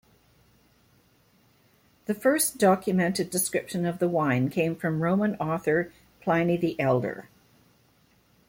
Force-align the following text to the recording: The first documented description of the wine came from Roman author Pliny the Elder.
The 2.05 2.15
first 2.15 2.57
documented 2.57 3.29
description 3.29 3.85
of 3.85 3.99
the 3.99 4.09
wine 4.09 4.49
came 4.49 4.75
from 4.75 5.03
Roman 5.03 5.35
author 5.35 5.93
Pliny 6.21 6.57
the 6.57 6.75
Elder. 6.79 7.29